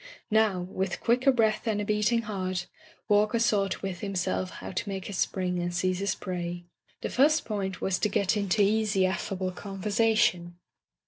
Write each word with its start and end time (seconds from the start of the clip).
Now, 0.31 0.61
with 0.61 0.99
quicker 0.99 1.31
breath 1.31 1.67
and 1.67 1.79
a 1.79 1.85
beating 1.85 2.23
heart. 2.23 2.65
Walker 3.07 3.37
sought 3.37 3.83
with 3.83 3.99
himself 3.99 4.49
how 4.49 4.71
to 4.71 4.89
make 4.89 5.05
his 5.05 5.17
spring 5.19 5.59
and 5.59 5.71
seize 5.71 5.99
his 5.99 6.15
prey. 6.15 6.63
The 7.01 7.09
first 7.11 7.45
point 7.45 7.81
was 7.81 7.99
to 7.99 8.09
get 8.09 8.35
into 8.35 8.63
easy, 8.63 9.05
affable 9.05 9.51
conversation. 9.51 10.55